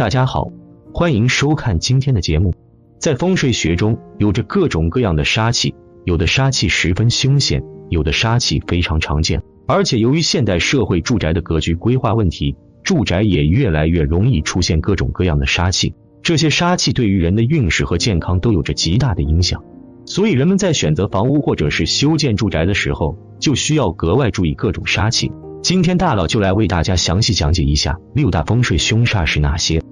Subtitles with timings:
[0.00, 0.50] 大家好，
[0.94, 2.54] 欢迎收看今天的节目。
[2.98, 5.74] 在风水学中，有着各种各样的杀气，
[6.06, 9.42] 有的杀气十分凶险，有的杀气非常常见。
[9.68, 15.94] 而且，由于现代社会住宅的格局规划问题，住宅也越来越容易出现各种各样的杀气。
[16.22, 19.62] 这些杀气对于人的运势和健康都有着极大的影响，
[20.06, 25.30] 所以人们在选择房屋或者是修建住宅的时候，就需要格外注意各种杀气。
[25.62, 29.82] 今天大佬就来为大家详细讲解一下六大风水凶煞是哪些。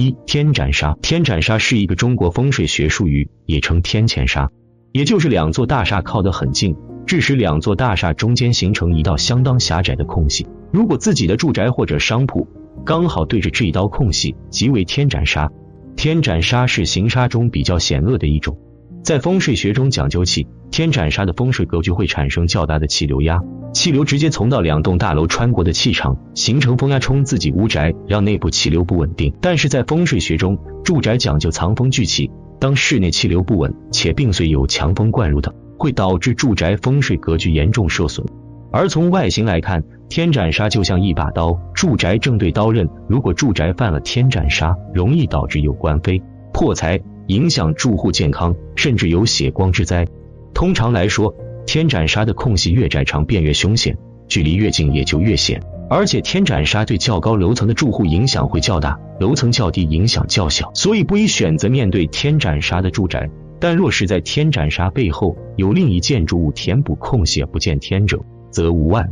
[0.00, 4.48] 一天斩杀，天斩杀是一个中国风水学术语，也称天堑杀，
[4.92, 10.46] 也就是两座大厦靠得很近，致使两座大厦中间形成一道相当狭窄的空隙。
[10.72, 12.46] 如果自己的住宅或者商铺
[12.86, 15.50] 刚好对着这一道空隙，即为天斩杀。
[15.96, 18.56] 天斩杀是行杀中比较险恶的一种。
[19.02, 23.40] 在风水学中讲究气，天斩杀的风水格局会产生较大的气流压，
[23.72, 29.34] 气流直接从到两栋大楼穿过的气场，形成风压冲自己屋宅，让内部气流不稳定。
[29.40, 38.26] 但是在风水学中，住宅讲究藏风聚气，当室内气流不稳，且并随有强风灌入的，会导致住宅风水格局严重受损。
[38.70, 47.00] 而从外形来看，天斩杀就像一把刀，住宅正对刀刃，如果住宅犯了天斩杀，容易导致有官非、破财。
[47.28, 50.06] 影响住户健康，甚至有血光之灾。
[50.58, 51.32] 通常来说，
[51.68, 55.62] 天斩杀的空隙越窄长便越凶险，距离越近也就越险。
[55.88, 60.72] 而且天斩杀对较高楼层的住户影响会较大，楼层较低影响较小。
[60.74, 63.30] 所以不宜选择面对天斩杀的住宅。
[63.60, 68.18] 但若是在天斩杀背后有另一建筑物填补空隙不见天者，
[68.50, 69.08] 则无碍。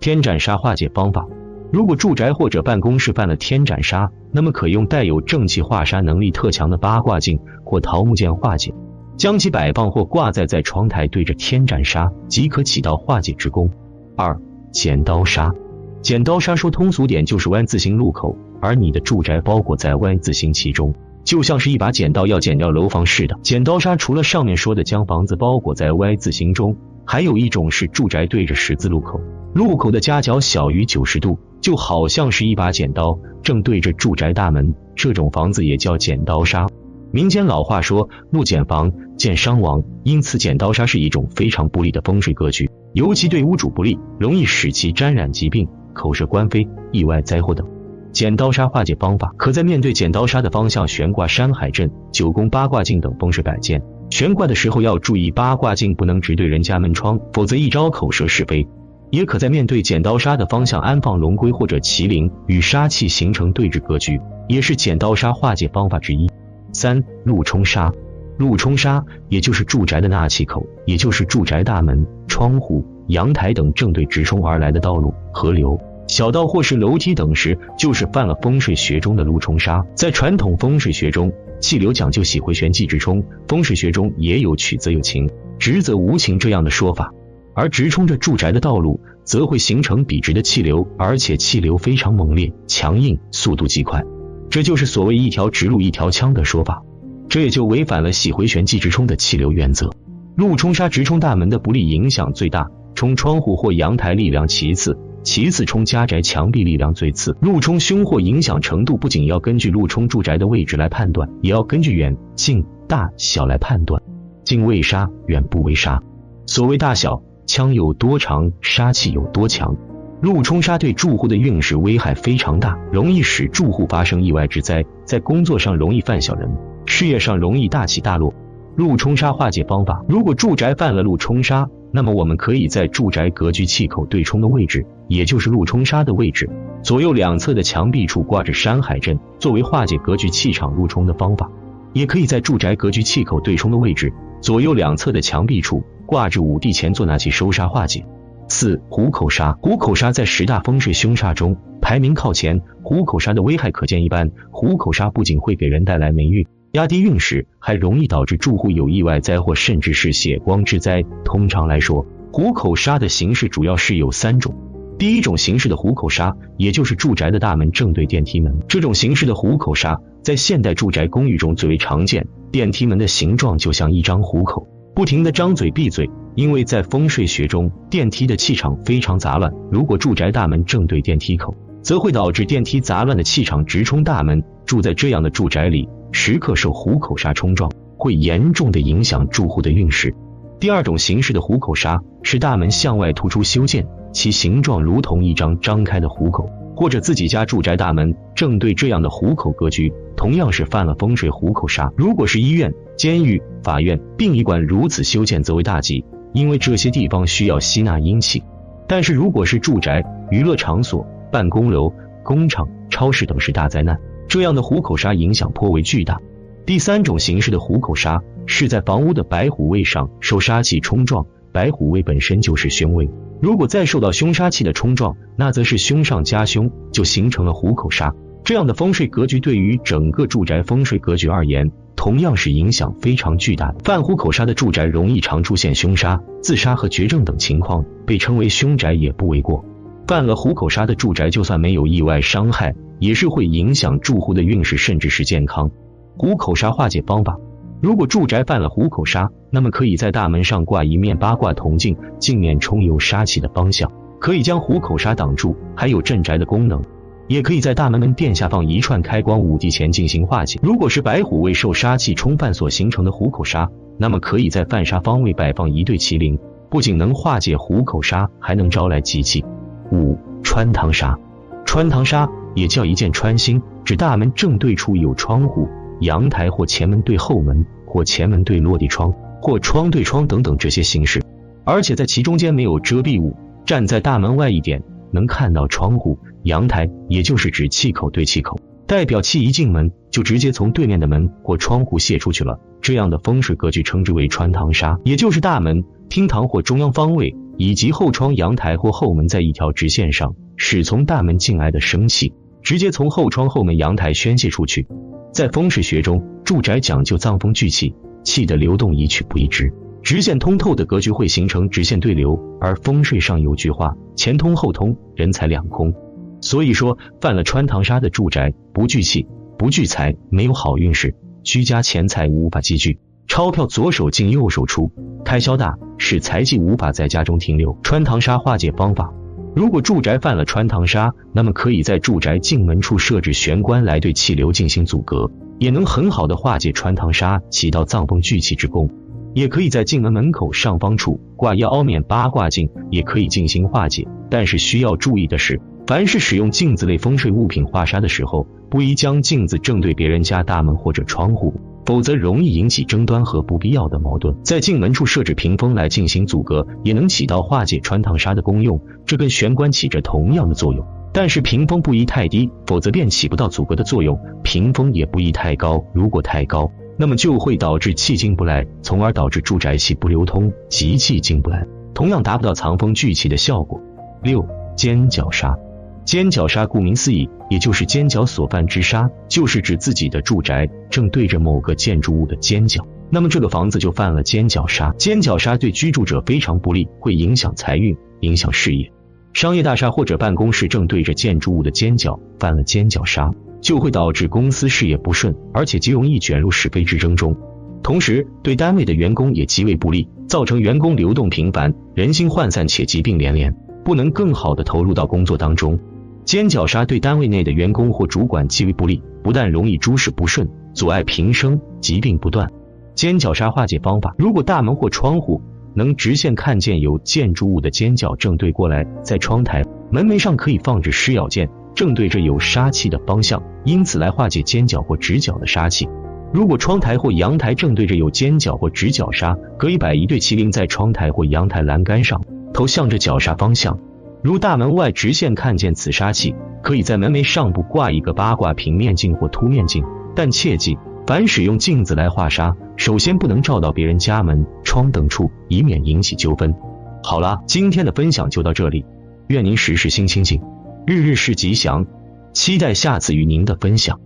[0.00, 1.26] 天斩杀化解方法。
[1.72, 8.74] 如果住宅或者办公室犯了天斩杀，那么可用带有正气化杀能力特强的八卦镜或桃木剑化解，
[9.20, 13.70] 将其摆放或挂在在窗台对着天斩杀，即可起到化解之功。
[14.16, 14.40] 二
[14.72, 15.52] 剪刀杀，
[16.00, 23.38] 剪刀杀说通俗点就是 Y 字形路口，而你的住宅包裹在 Y 字形其中，就像是一把剪刀要剪掉楼房似的。
[23.42, 26.74] 剪刀杀除了上面说的将房子包裹在 Y 字形中，
[27.04, 29.20] 还有一种是住宅对着十字路口，
[29.52, 31.38] 路口的夹角小于九十度。
[31.60, 36.66] 就好像是一把剪刀正对着住宅大门，这种房子也叫剪刀杀。
[37.12, 47.66] 民间老话说“木剪房，见伤亡”，因此剪刀杀是一种非常不利的风水格局，尤其对屋主不利，容易使其沾染疾病、口舌官非、意外灾祸等。
[48.12, 53.82] 剪刀杀化解方法，可在面对剪刀杀的方向悬挂山海镇、九宫八卦镜等风水摆件。
[54.10, 58.68] 悬挂的时候要注意，八卦镜不能直对人家门窗，否则一招口舌是非。
[59.10, 66.30] 也可在面对剪刀杀的方向安放龙龟或者麒麟，与杀气形成对峙格局，也是剪刀杀化解方法之一。
[66.72, 67.92] 三路冲杀，
[68.38, 79.84] 路冲杀也就是住宅的纳气口，也就是住宅大门、窗户、阳台等正对直冲而来的道路、河流、小道或是楼梯等时，就是犯了风水学中的路冲杀。
[79.94, 87.12] 在传统风水学中，气流讲究喜回旋忌直冲，风水学中也有曲则有情，直则无情这样的说法。
[87.52, 94.02] 而直冲着住宅的道路，则会形成笔直的气流，而且气流非常猛烈、强硬，速度极快。
[94.50, 96.82] 这就是所谓一条直路一条枪的说法，
[97.28, 99.90] 这也就违反了喜回旋忌直冲的气流原则。
[100.36, 107.36] 路冲杀直冲大门的不利影响最大，冲窗户或阳台力量其次，其次冲家宅墙壁力量最次。
[107.40, 114.02] 路冲凶祸影响程度不仅要根据路冲住宅的位置来判断，也要根据远近大小来判断。
[114.44, 116.02] 近为杀，远不为杀。
[116.46, 117.22] 所谓大小。
[117.46, 119.76] 枪有多长，杀气有多强。
[120.20, 126.50] 路冲杀对住户的运势危害非常大，容易使住户发生意外之灾，在工作上容易犯小人，
[126.84, 128.34] 事业上容易大起大落。
[128.76, 136.50] 路冲杀化解方法：如果住宅犯了路冲杀，那么我们可以在住宅格局气口对冲的位置，也就是路冲杀的位置，
[136.82, 141.46] 左右两侧的墙壁处挂着山海镇，作为化解格局气场路冲的方法；
[141.94, 145.82] 也可以在住宅格局气口对冲的位置，左右两侧的墙壁处。
[146.06, 148.04] 挂着五帝钱做纳气收杀化解。
[148.50, 152.60] 四虎口杀，虎口杀在十大风水凶煞中排名靠前。
[152.82, 154.32] 虎口杀的危害可见一斑。
[154.50, 161.04] 虎口杀不仅会给人带来霉运、压低运势，还容易导致住户有意外灾祸，甚至是血光之灾。
[161.24, 164.52] 通常来说，虎口杀的形式主要是有三种。
[164.98, 168.58] 第一种形式的虎口杀，也就是住宅的大门正对电梯门。
[168.68, 172.26] 这种形式的虎口杀，在现代住宅公寓中最为常见。
[172.50, 174.66] 电梯门的形状就像一张虎口。
[174.92, 179.52] 不停的张嘴闭嘴，因为在风水学中，电梯的气场非常杂乱。
[179.70, 184.42] 如果住宅大门正对电梯口，则会导致电梯杂乱的气场直冲大门。
[184.64, 190.14] 住在这样的住宅里，时刻受虎口杀冲撞，会严重的影响住户的运势。
[190.58, 196.48] 第二种形式的虎口杀是大门向外突出修建，其形状如同一张张开的虎口。
[196.74, 201.92] 或者自己家住宅大门正对这样的虎口格局，同样是犯了风水虎口煞。
[201.98, 206.02] 如果是医院、监狱、法院、殡仪馆如此修建，则为大忌，
[206.32, 208.42] 因为这些地方需要吸纳阴气。
[208.86, 211.92] 但是如果是住宅、娱乐场所、办公楼、
[212.22, 213.98] 工厂、超市等是大灾难，
[214.28, 216.20] 这样的虎口杀影响颇为巨大。
[216.66, 223.08] 第三种形式的虎口杀是在房屋的白虎位上受杀气冲撞，白虎位本身就是凶位。
[223.40, 228.14] 如果再受到凶杀气的冲撞，那则是凶上加凶，就形成了虎口杀。
[228.44, 233.80] 这样的风水格局对于整个住宅风水格局而言，同样是影响非常巨大的。
[233.84, 239.62] 犯虎口杀的住宅容易常出现凶杀、自杀和绝症等情况，被称为凶宅也不为过。
[240.06, 245.70] 犯了虎口杀的住宅，就算没有意外伤害，也是会影响住户的运势，甚至是健康。
[246.16, 247.36] 虎口杀化解方法。
[247.82, 256.82] 如果住宅犯了虎口杀，那么可以在大门上挂一面八卦铜镜，镜面冲有杀气的方向，可以将虎口杀挡住，还有镇宅的功能。
[257.30, 260.58] 也可以在大门门殿下放一串开光五帝钱进行化解。
[260.64, 266.36] 如果是白虎位受杀气冲犯所形成的虎口杀，那么可以在犯杀方位摆放一对麒麟，
[266.68, 269.44] 不仅能化解虎口杀，还能招来吉气。
[269.92, 271.16] 五穿堂杀，
[271.64, 275.68] 穿堂杀也叫一箭穿心，指大门正对处有窗户。
[276.00, 281.22] 阳台或前门对后门，或前门对落地窗，或窗对窗等等这些形式，
[281.62, 292.58] 而且在其中间没有遮蔽物，站在大门外一点，能看到窗户、阳台，也就是指气口对气口，代表气一进门就直接从对面的门或窗户泄出去了。
[292.80, 304.86] 这样的风水格局称之为穿堂煞，也就是大门、厅堂或中央方位以及后窗、阳台或后门在一条直线上，使从大门进来的生气直接从后窗、后门、阳台宣泄出去。
[305.32, 312.38] 在风水学中，住宅讲究藏风聚气，气的流动一去不一直，直线通透的格局会形成直线对流。
[312.60, 315.94] 而风水上有句话：前通后通，人财两空。
[316.40, 319.26] 所以说，犯了穿堂煞的住宅，不聚气，
[319.58, 322.98] 不聚财，没有好运势，居家钱财无法积聚，
[323.28, 324.90] 钞票左手进右手出，
[325.24, 327.76] 开销大，使财气无法在家中停留。
[327.82, 329.12] 穿堂煞化解方法。
[329.54, 338.88] 如果住宅犯了穿堂煞，那么可以在住宅进门处设置玄关来对气流进行阻隔，也能很好的化解穿堂煞，起到藏风聚气之功。
[339.34, 344.06] 也可以在进门门口上方处挂一凹面八卦镜，也可以进行化解。
[344.30, 351.54] 但是需要注意的是，凡是使用镜子类风水物品化煞的时候，不宜将镜子正对别人家大门或者窗户。
[351.86, 354.36] 否则容易引起争端和不必要的矛盾。
[354.44, 358.80] 在进门处设置屏风来进行阻隔，也能起到化解穿堂煞的功用。
[359.06, 360.86] 这跟玄关起着同样的作用。
[361.12, 364.16] 但是屏风不宜太低，否则便起不到阻隔的作用。
[364.44, 373.80] 屏风也不宜太高，如果太高，那么就会导致气进不来，从而导致住宅气不流通，集气进不来，同样达不到藏风聚气的效果。
[374.22, 375.58] 六尖角煞。
[376.04, 384.92] 尖角杀，顾名思义，也就是尖角所犯之杀，就是指自己的住宅正对着某个建筑物的尖角，那么这个房子就犯了尖角杀。
[384.98, 388.92] 尖角杀对居住者非常不利，会影响财运，影响事业。
[389.32, 397.36] 商业大厦或者办公室正对着建筑物的尖角，犯了尖角杀，就会导致公司事业不顺，而且极容易卷入是非之争中。
[397.82, 405.78] 同时，对单位的员工也极为不利，造成员工流动频繁，人心涣散，且疾病连连，不能更好的投入到工作当中。
[406.24, 412.50] 尖角杀对单位内的员工或主管极为不利，不但容易诸事不顺，阻碍平生，疾病不断。
[412.94, 415.40] 尖角杀化解方法：如果大门或窗户
[415.74, 421.48] 能直线看见有建筑物的尖角正对过来，在窗台、门楣上可以放置狮咬剑，
[421.80, 425.88] 正对着有杀气的方向，因此来化解尖角或直角的杀气。
[426.30, 432.22] 如果窗台或阳台正对着有尖角或直角杀，可以摆一对麒麟在窗台或阳台栏杆上，
[432.52, 433.78] 头向着角杀方向。
[434.22, 439.82] 如大门外直线看见此杀气，可以在门楣上部挂一个八卦平面镜或凸面镜，
[440.14, 446.54] 但切记，凡使用镜子来画杀，首先不能照到别人家门、窗等处，以免引起纠纷。
[447.02, 448.84] 好了，今天的分享就到这里，
[449.28, 450.42] 愿您时时心清静，
[450.86, 451.86] 日日是吉祥，
[452.32, 454.00] 期待下次与您的分享。